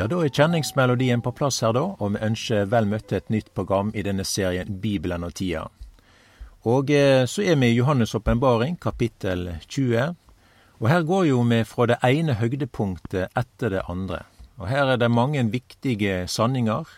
[0.00, 3.32] Ja, da er kjenningsmelodien på plass her, da, og vi ønsker vel møtt til et
[3.34, 5.66] nytt program i denne serien Bibelen og tida.
[6.64, 10.14] Og eh, så er vi i Johannes' åpenbaring, kapittel 20.
[10.80, 14.22] Og her går jo vi fra det ene høydepunktet etter det andre.
[14.56, 16.88] Og her er det mange viktige sanninger.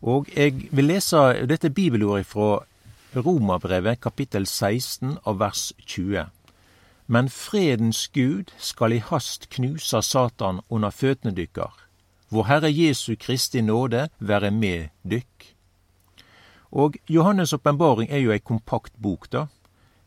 [0.00, 2.62] Og jeg vil lese dette bibelordet fra
[3.16, 6.30] Romerbrevet, kapittel 16 av vers 20.
[7.10, 11.89] Men fredens Gud skal i hast knuse Satan under føttene dykkar
[12.30, 15.54] vår Herre Jesu Kristi nåde være med dykk.
[16.70, 19.48] Og Johannes' åpenbaring er jo ei kompakt bok, da.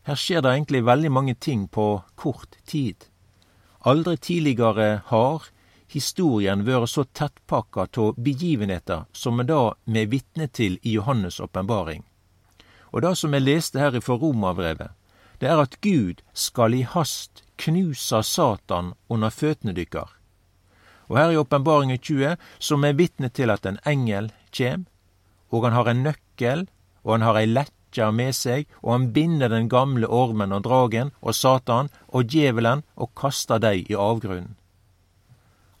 [0.08, 3.04] Her skjer det egentlig veldig mange ting på kort tid.
[3.84, 5.50] Aldri tidligere har
[5.92, 11.40] historien vært så tettpakka av begivenheter som vi da vi er vitne til i Johannes'
[11.44, 12.04] åpenbaring.
[12.92, 14.96] Og det som jeg leste her fra Romerbrevet,
[15.40, 20.08] det er at Gud skal i hast knuse Satan under føttene dykkar.
[21.10, 24.86] Og her i Åpenbaringen 20 som er vitne til at en engel kjem,
[25.52, 26.66] og han har en nøkkel,
[27.04, 31.12] og han har ei lekkje med seg, og han binder den gamle ormen og dragen
[31.20, 34.56] og Satan og djevelen og kaster dei i avgrunnen.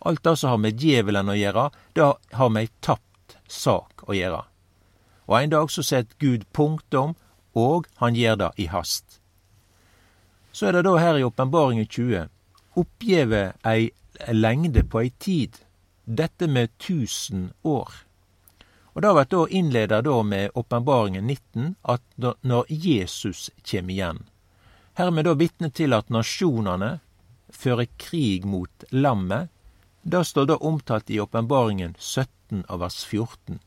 [0.04, 4.12] Alt det som har med djevelen å gjøre, det har med ei tapt sak å
[4.12, 4.42] gjøre.
[5.24, 7.14] Og en dag så setter Gud punktum,
[7.56, 9.20] og han gjør det i hast.
[10.52, 12.28] Så er det da her i Åpenbaringen 20
[12.78, 13.88] oppgjeve ei
[14.32, 15.56] lengde på ei tid,
[16.04, 17.88] dette med tusen år.
[18.94, 22.02] Og Det blir da innleda med åpenbaringen 19, at
[22.42, 24.24] når Jesus kjem igjen.
[24.94, 27.00] Her er vi da vitne til at nasjonane
[27.50, 29.48] fører krig mot lammet.
[30.02, 33.58] Det står da omtalt i åpenbaringen 17 av vers 14.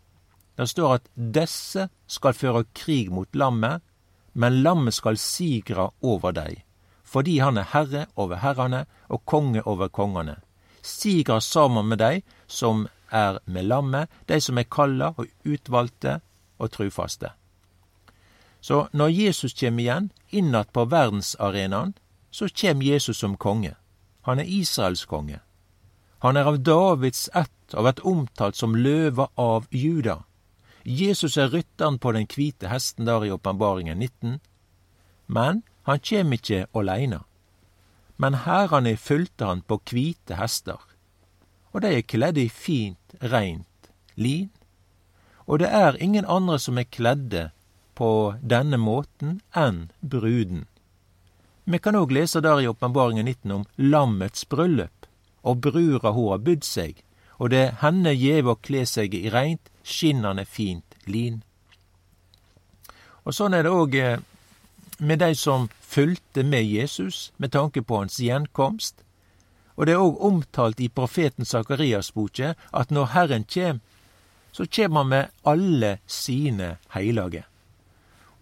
[0.56, 3.81] Det står at desse skal føre krig mot lammet,
[4.34, 6.66] men lammet skal sigra over dei
[7.07, 10.35] fordi han er herre over herrene og konge over kongene.
[10.84, 16.19] Siger sammen med dei som er med lammet, dei som er kalla og utvalgte
[16.59, 17.31] og trufaste.
[18.62, 21.94] Så når Jesus kjem igjen, innat på verdensarenaen,
[22.31, 23.75] så kjem Jesus som konge.
[24.28, 25.39] Han er Israels konge.
[26.19, 30.24] Han er av Davids ett og vært omtalt som løva av Juda.
[30.84, 34.39] Jesus er rytteren på den kvite hesten der i åpenbaringen 19.
[35.28, 37.22] Men han kjem ikkje åleine,
[38.20, 40.81] men hærane fulgte han på kvite hester,
[41.72, 44.50] og dei er kledde i fint, reint lin.
[45.48, 47.50] Og det er ingen andre som er kledde
[47.96, 50.66] på denne måten enn bruden.
[51.64, 55.08] Vi kan òg lese der i Åpenbaringen 19 om lammets bryllup,
[55.44, 57.00] og brura ho har budd seg,
[57.40, 61.44] og det er henne gjeve å kle seg i reint, skinnande fint lin.
[63.24, 63.96] Og sånn er det òg
[64.97, 69.03] med de som fulgte med Jesus med tanke på hans gjenkomst.
[69.78, 73.81] Og det er òg omtalt i profeten Sakarias boke at når Herren kjem,
[74.52, 77.44] så kjem han med alle sine heilage.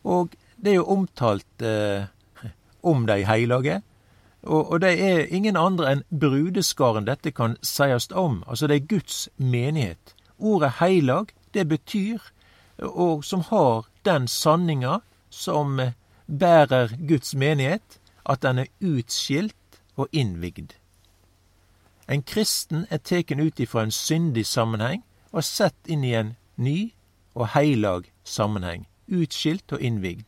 [0.03, 2.07] Og det er jo omtalt eh,
[2.83, 3.81] om dei heilage,
[4.45, 8.43] og, og det er ingen andre enn brudeskaren dette kan seiast om.
[8.47, 10.13] Altså det er Guds menighet.
[10.37, 12.21] Ordet heilag, det betyr,
[12.79, 14.99] og som har den sanninga
[15.29, 15.79] som
[16.27, 20.73] bærer Guds menighet at den er utskilt og innvigd.
[22.09, 26.93] En kristen er teken ut ifra en syndig sammenheng og sett inn i en ny
[27.35, 30.25] og heilag sammenheng, utskilt og innvigd.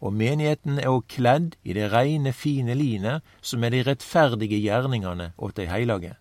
[0.00, 5.32] Og menigheten er òg kledd i det reine, fine linet som er de rettferdige gjerningane
[5.36, 6.14] åt de heilage.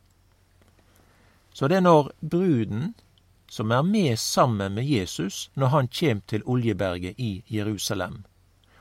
[1.53, 2.95] Så det er når bruden,
[3.49, 8.25] som er med sammen med Jesus når han kjem til Oljeberget i Jerusalem,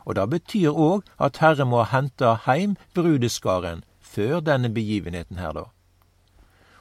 [0.07, 5.65] og det betyr òg at Herre må hente heim brudeskaren før denne begivenheten her, da.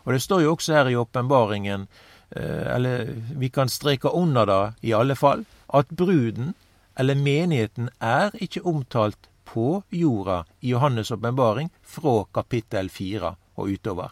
[0.06, 1.88] Og det står jo også her i åpenbaringen,
[2.36, 3.10] eh, eller
[3.40, 6.54] vi kan streke under det i alle fall, at bruden,
[6.98, 14.12] eller menigheten, er ikke omtalt på jorda i Johannes' åpenbaring fra kapittel fire og utover.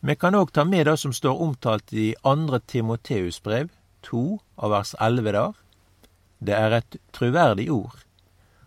[0.00, 3.68] Vi kan òg ta med det som står omtalt i andre Timoteus brev,
[4.02, 5.52] to av vers elleve der.
[6.38, 7.96] Det er et truverdig ord.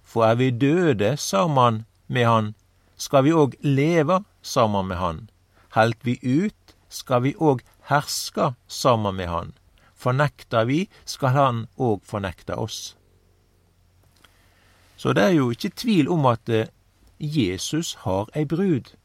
[0.03, 2.53] For er vi døde saman med Han,
[2.97, 5.29] skal vi òg leve saman med Han.
[5.75, 9.53] Helt vi ut, skal vi òg herska saman med Han.
[9.93, 12.95] Fornekter vi, skal Han òg fornekte oss.
[14.97, 16.67] Så det er jo ikke tvil om at eh,
[17.19, 18.95] Jesus har ei brud,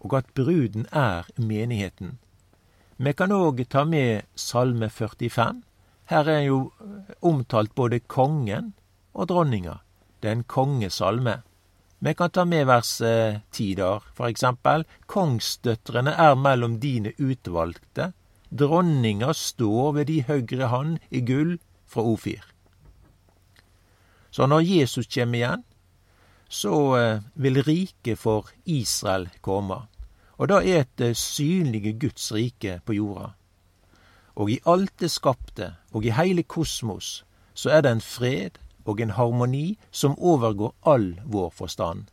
[0.00, 2.18] og at bruden er menigheten.
[2.96, 5.62] Vi kan òg ta med Salme 45,
[6.10, 6.58] her er jo
[7.24, 8.72] omtalt både kongen
[9.14, 9.78] og dronninga.
[10.20, 11.42] Det er en kongesalme.
[12.04, 14.84] Vi kan ta med vers eh, ti der, for eksempel.
[15.08, 18.12] Kongsdøtrene er mellom dine utvalgte.
[18.52, 21.56] Dronninga står ved de høyre hand i gull
[21.88, 22.44] fra Ofir.
[24.30, 25.64] Så når Jesus kjem igjen,
[26.48, 29.86] så eh, vil riket for Israel komme.
[30.36, 33.32] Og det er et eh, synlige Guds rike på jorda.
[34.34, 37.22] Og i alt det skapte, og i heile kosmos,
[37.54, 42.10] så er det en fred og en harmoni som overgår all vår forstand.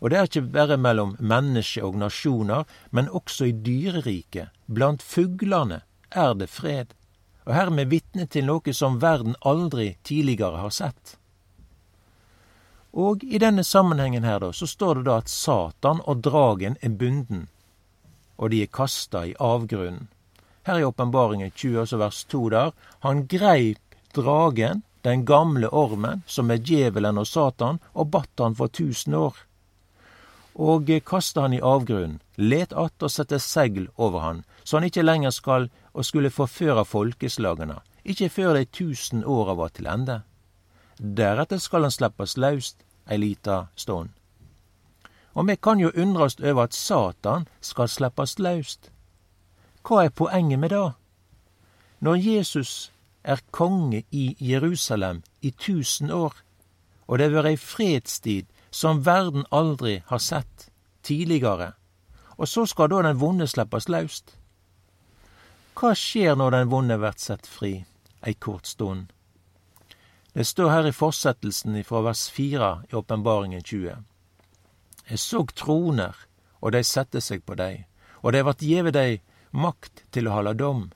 [0.00, 5.80] Og det er ikke bare mellom menneske og nasjoner, men også i dyreriket, blant fuglene,
[6.10, 6.92] er det fred.
[7.46, 11.16] Og her er vi vitne til noe som verden aldri tidligere har sett.
[12.96, 16.96] Og i denne sammenhengen her, da, så står det da at Satan og dragen er
[16.96, 17.48] bunden,
[18.36, 20.08] og de er kasta i avgrunnen.
[20.66, 22.72] Her i åpenbaringen 20, altså vers 2 der,
[23.06, 28.66] han greip dragen, den gamle ormen, som er djevelen og Satan, og batt han for
[28.66, 29.36] tusen år.
[30.56, 35.02] Og kasta han i avgrunnen, let att og sette segl over han, så han ikke
[35.02, 40.22] lenger skal og skulle forføre folkeslagene, ikke før de tusen åra var til ende.
[40.98, 44.10] Deretter skal han slippes løst ei lita stund.
[45.34, 48.90] Og vi kan jo undrast over at Satan skal slippes løst.
[49.86, 50.92] Hva er poenget med det?
[52.00, 52.92] Når Jesus
[53.24, 56.34] er konge i Jerusalem i tusen år,
[57.06, 60.70] og det har vært ei fredstid som verden aldri har sett
[61.06, 61.72] tidligere,
[62.36, 64.34] og så skal da den vonde slippes løst.
[65.78, 67.84] Hva skjer når den vonde blir sett fri
[68.26, 69.12] ei kort stund?
[70.34, 74.02] Det står her i fortsettelsen fra vers 4 i Åpenbaringen 20.
[75.10, 76.16] Jeg såg troner,
[76.60, 77.86] og de sette seg på dei,
[78.22, 79.20] og det vart gjeve dei
[79.52, 80.86] makt til å holde dom.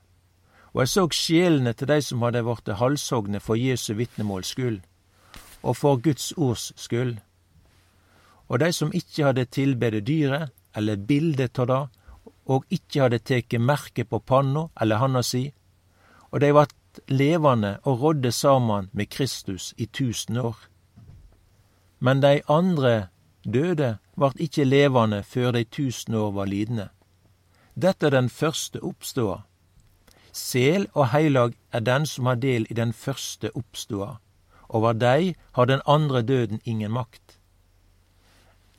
[0.73, 4.81] Og jeg så sjelene til dei som hadde vorte halshogne for Jesu vitnemåls skyld,
[5.61, 7.17] og for Guds ords skyld.
[8.47, 11.81] Og dei som ikkje hadde tilbede dyret, eller bildet av det,
[12.51, 15.49] og ikkje hadde teke merke på panna eller handa si,
[16.31, 20.57] og dei vart levande og rådde saman med Kristus i tusen år.
[21.99, 23.07] Men dei andre
[23.43, 26.89] døde vart ikkje levande før dei tusen år var lidne.
[27.81, 29.39] Dette er den første oppståa.
[30.37, 34.19] Sel og heilag er den som har del i den første oppståa.
[34.69, 37.39] Over dei har den andre døden ingen makt.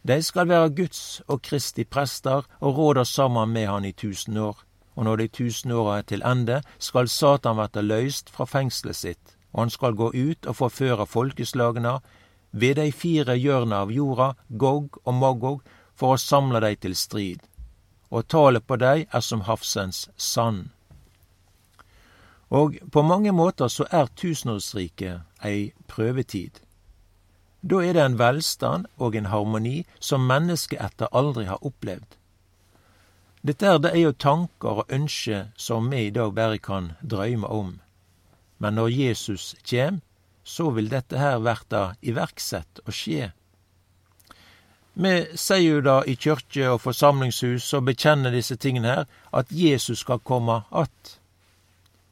[0.06, 4.62] De skal være Guds og Kristi prester og råder sammen med han i tusen år.
[4.94, 9.37] Og når de tusen åra er til ende, skal Satan verte løyst fra fengselet sitt,
[9.52, 11.98] og han skal gå ut og forføre folkeslagene
[12.52, 15.62] ved dei fire hjørna av jorda, Gog og Magog,
[15.94, 17.48] for å samle dei til strid
[18.12, 20.69] og talet på dei er som havsens sand.
[22.53, 26.61] Og på mange måter så er tusenårsriket ei prøvetid.
[27.62, 32.19] Da er det en velstand og en harmoni som mennesket etter aldri har opplevd.
[33.43, 37.49] Dette er, det er jo tanker og ønsker som vi i dag bare kan drøyme
[37.49, 37.79] om.
[38.58, 40.03] Men når Jesus kjem,
[40.44, 43.32] så vil dette her verta iverksett og skje.
[44.94, 50.05] Vi sier jo da i kyrkje og forsamlingshus og bekjenner disse tingene her, at Jesus
[50.05, 51.19] skal komme att.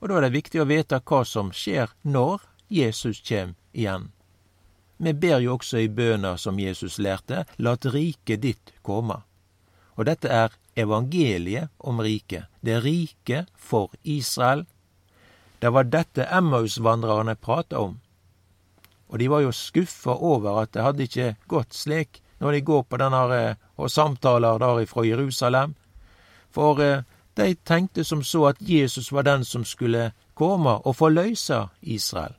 [0.01, 2.41] Og da er det viktig å vite hva som skjer når
[2.73, 4.09] Jesus kjem igjen.
[4.97, 9.21] Vi ber jo også i bøna som Jesus lærte, lat riket ditt komme.
[9.97, 12.49] Og dette er evangeliet om riket.
[12.61, 14.65] Det rike for Israel.
[15.61, 17.99] Det var dette Emmaus-vandrerne prata om.
[19.13, 22.83] Og de var jo skuffa over at det hadde ikke gått slik når de går
[22.83, 25.75] på denne eh, og samtaler der fra Jerusalem.
[26.51, 27.03] For eh,
[27.37, 32.35] de tenkte som så at Jesus var den som skulle komme og forløse Israel.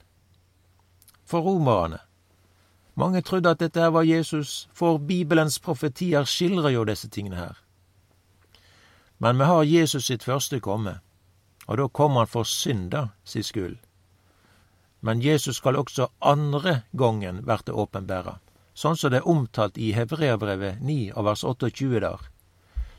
[1.25, 1.97] For romerne.
[2.95, 7.55] Mange trodde at dette var Jesus, for Bibelens profetier skildrer jo disse tingene her.
[9.19, 10.99] Men vi har Jesus sitt første komme,
[11.67, 13.77] og da kom han for synda si skyld.
[15.01, 18.39] Men Jesus skal også andre gongen verte åpenbæra
[18.81, 22.21] sånn som det er omtalt i Hebreabrevet 9 av vers 28 der,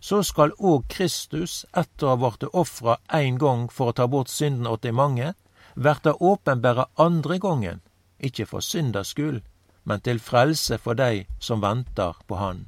[0.03, 4.31] så skal òg Kristus, etter å ha blitt ofra ein gong for å ta bort
[4.31, 5.33] synden åt de mange,
[5.75, 7.81] verta åpenbæra andre gongen,
[8.19, 9.43] ikkje for synders skyld,
[9.85, 12.67] men til frelse for dei som ventar på Han.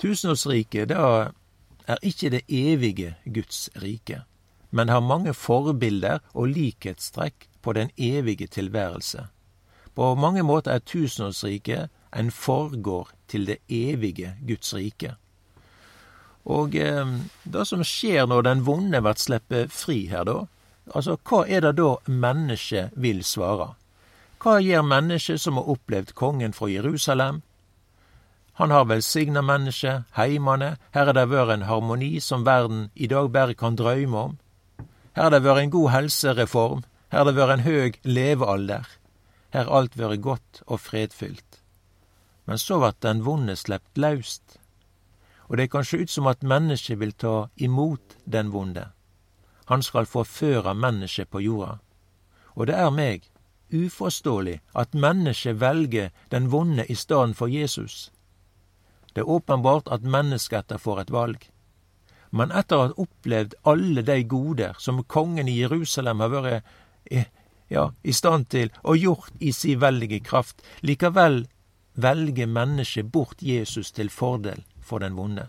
[0.00, 4.24] Tusenårsriket, det er ikkje det evige Guds rike,
[4.70, 9.28] men har mange forbilder og likhetstrekk på den evige tilværelse.
[9.94, 15.14] På mange måter er tusenårsriket en forgård til det evige Guds rike.
[16.44, 17.06] Og eh,
[17.44, 20.42] det som skjer når den vonde blir sluppet fri her, da,
[20.94, 23.72] altså hva er det da mennesket vil svare?
[24.42, 27.42] Hva gjør mennesket som har opplevd kongen fra Jerusalem?
[28.58, 33.30] Han har velsigna mennesket, heimane, her har det vært en harmoni som verden i dag
[33.32, 34.34] bare kan drøyme om.
[35.16, 36.82] Her har det vært en god helsereform,
[37.12, 38.90] her har det vært en høg levealder.
[39.52, 41.60] Her alt vært godt og fredfylt.
[42.46, 44.58] Men så vert den vonde slept laust,
[45.52, 48.86] og det kan sjå ut som at mennesket vil ta imot den vonde.
[49.68, 51.76] Han skal forføre mennesket på jorda.
[52.56, 53.28] Og det er meg
[53.72, 58.12] uforståelig at mennesket velger den vonde i stedet for Jesus.
[59.12, 61.48] Det er åpenbart at menneskeetter får et valg.
[62.30, 67.28] Men etter å ha opplevd alle de goder som kongen i Jerusalem har vært
[67.72, 71.46] ja, i stand til og gjort i si veldige kraft, likevel
[71.94, 75.48] velger mennesket bort Jesus til fordel for den vonde.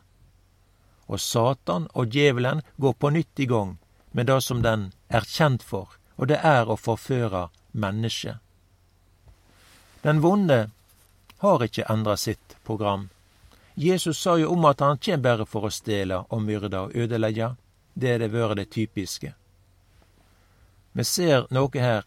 [1.08, 3.78] Og Satan og djevelen går på nytt i gang
[4.12, 8.40] med det som den er kjent for, og det er å forføre mennesket.
[10.04, 10.70] Den vonde
[11.44, 13.10] har ikke endra sitt program.
[13.76, 17.56] Jesus sa jo om at han kjem bare for å stele og myrde og ødelegge.
[17.94, 19.34] Det er det vært det typiske.
[20.94, 22.06] Vi ser noe her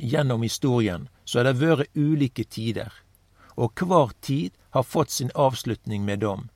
[0.00, 2.92] gjennom historien, så har det vært ulike tider,
[3.54, 6.48] og hver tid har fått sin avslutning med dom.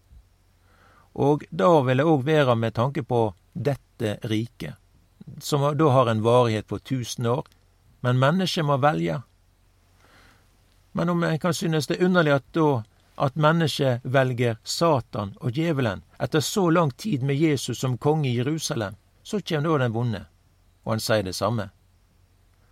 [1.15, 4.75] Og da vil det òg være med tanke på dette riket,
[5.41, 7.47] som da har en varighet på tusen år,
[8.01, 9.23] men mennesket må velge.
[10.93, 12.69] Men om en kan synes det er underlig at da
[13.19, 18.37] at mennesket velger Satan og djevelen etter så lang tid med Jesus som konge i
[18.37, 20.21] Jerusalem, så kjem da den vonde,
[20.85, 21.69] og han sier det samme.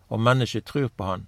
[0.09, 1.27] Og mennesket tror på han.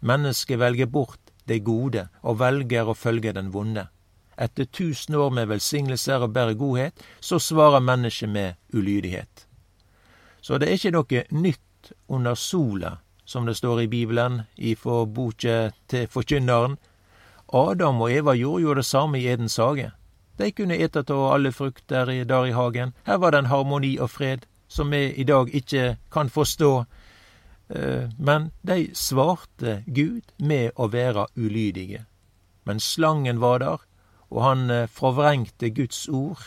[0.00, 3.88] Mennesket velger bort det gode og velger å følge den vonde.
[4.36, 9.46] Etter tusen år med velsignelser og bare godhet, så svarer mennesket med ulydighet.
[10.40, 15.70] Så det er ikke noe nytt under sola, som det står i Bibelen, ifra boka
[15.88, 16.76] til Forkynneren,
[17.54, 19.92] Adam og Eva gjorde jo det samme i Edens hage.
[20.38, 22.94] De kunne ete av alle frukter der i hagen.
[23.06, 26.84] Her var det en harmoni og fred som vi i dag ikke kan forstå.
[27.68, 32.04] Eh, men de svarte Gud med å være ulydige.
[32.64, 33.80] Men slangen var der,
[34.28, 36.42] og han eh, forvrengte Guds ord,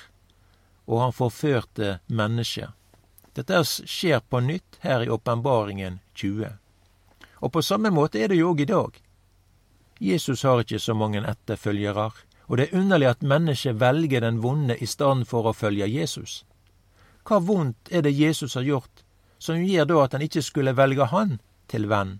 [0.85, 2.73] og han forførte mennesket.
[3.37, 6.55] Dette skjer på nytt her i Åpenbaringen 20.
[7.45, 8.95] Og på samme måte er det jo òg i dag.
[9.99, 12.11] Jesus har ikke så mange etterfølgere,
[12.47, 16.43] og det er underlig at mennesket velger den vonde i stedet for å følge Jesus.
[17.27, 19.03] Hva vondt er det Jesus har gjort,
[19.39, 21.37] som gjør da at han ikke skulle velge han
[21.71, 22.17] til venn?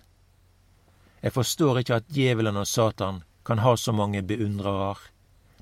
[1.21, 4.95] Jeg forstår ikke at djevelen og Satan kan ha så mange beundrere,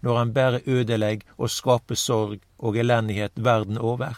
[0.01, 4.17] når han bare ødelegger og skaper sorg og elendighet verden over.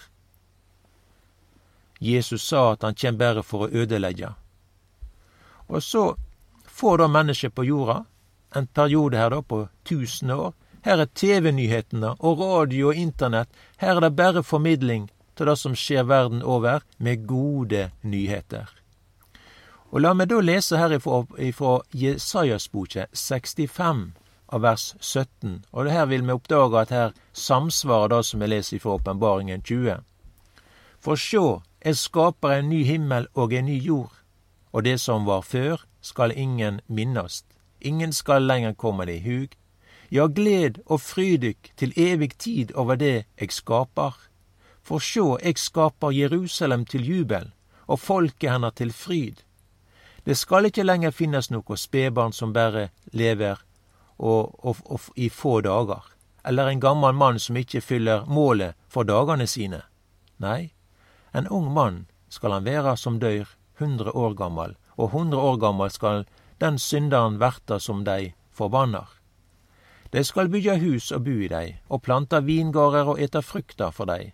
[1.99, 4.33] Jesus sa at han kjem bare for å ødelegge.
[5.67, 6.15] Og så
[6.65, 8.03] får da mennesket på jorda
[8.55, 10.53] en periode her da på tusen år.
[10.85, 13.49] Her er TV-nyhetene og radio og internett.
[13.77, 18.67] Her er det bare formidling til det som skjer verden over, med gode nyheter.
[19.91, 24.11] Og La meg da lese her ifra, ifra Jesajas boke 65
[24.51, 25.63] av vers 17.
[25.71, 29.63] Og det her vil vi oppdage at her samsvarer det som vi leser ifra Åpenbaringen
[29.63, 30.01] 20.
[30.99, 34.11] For sjå, jeg skaper en ny himmel og en ny jord,
[34.73, 37.45] og det som var før, skal ingen minnast.
[37.81, 39.55] Ingen skal lenger komme det i hug.
[40.11, 44.15] Ja, gled og fryd dykk til evig tid over det eg skapar.
[44.87, 47.51] For sjå, eg skaper Jerusalem til jubel,
[47.91, 49.41] og folket hennar til fryd.
[50.23, 53.59] Det skal ikkje lenger finnes noko spedbarn som berre lever
[54.17, 56.03] og, og, og, i få dager,
[56.47, 59.81] eller en gammel mann som ikkje fyller målet for dagane sine.
[60.39, 60.71] Nei,
[61.31, 63.47] en ung mann skal han være som dør
[63.79, 66.25] hundre år gammel, og hundre år gammel skal
[66.63, 69.17] den synderen verta som dei forbannar.
[70.11, 74.07] Dei skal byggja hus og bu i dei, og planta vingårder og eta frukta for
[74.07, 74.31] dei.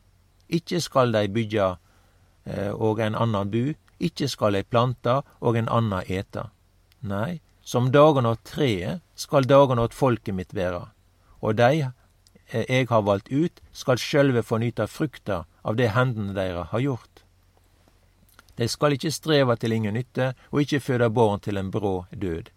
[0.54, 1.74] Ikkje skal dei byggja
[2.46, 6.50] eh, og en annan bu, ikkje skal dei planta og en annan eta.
[7.02, 10.92] Nei, som dagane åt treet skal dagane åt folket mitt vera,
[11.42, 16.36] og dei eh, eg har valgt ut, skal sjølve få nyta frukta av det hendene
[16.36, 17.24] deira har gjort.
[18.60, 22.52] Dei skal ikkje streva til ingen nytte, og ikkje føde barn til en brå død.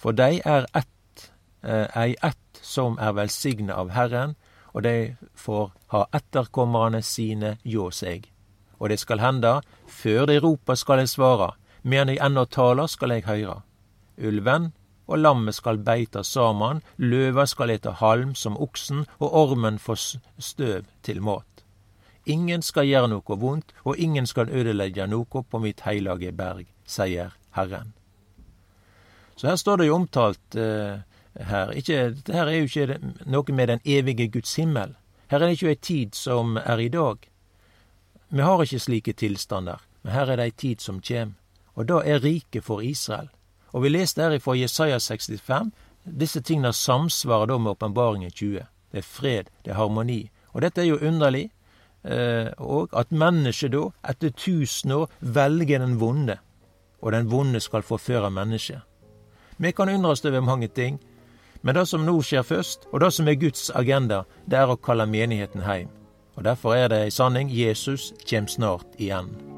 [0.00, 1.30] For dei er ett,
[1.62, 4.36] eh, ei ett som er velsigna av Herren,
[4.74, 8.26] og dei får ha etterkommerne sine hjå seg.
[8.82, 11.52] Og det skal hende, før dei roper skal eg svara,
[11.82, 13.60] medan dei ennå talar skal eg høyra.
[14.18, 14.72] Ulven
[15.06, 20.88] og lammet skal beita saman, løva skal ete halm som oksen, og ormen får støv
[21.02, 21.64] til mat.
[22.26, 27.36] Ingen skal gjøre noe vondt, og ingen skal ødelegge noe på mitt heilage berg, sier
[27.52, 27.92] Herren.
[29.36, 31.02] Så her står det jo omtalt eh,
[31.40, 31.70] her.
[31.70, 34.94] Ikke, dette her er jo ikke noe med den evige Guds himmel.
[35.30, 37.16] Her er det ikke ei tid som er i dag.
[38.28, 41.34] Vi har ikke slike tilstander, men her er det ei tid som kjem.
[41.74, 43.28] Og da er riket for Israel.
[43.72, 45.72] Og vi leste her fra Jesaja 65.
[46.04, 48.66] Disse tingene samsvarer da med åpenbaringen 20.
[48.92, 50.30] Det er fred, det er harmoni.
[50.52, 51.48] Og dette er jo underlig.
[52.04, 56.36] Eh, og at mennesket da, etter tusen år, velger den vonde.
[57.00, 58.84] Og den vonde skal forføre mennesket.
[59.58, 61.00] Vi kan undres over mange ting,
[61.64, 64.76] men det som nå skjer først, og det som er Guds agenda, det er å
[64.76, 65.88] kalle menigheten heim.
[66.36, 69.53] Og Derfor er det ei sanning Jesus kjem snart igjen.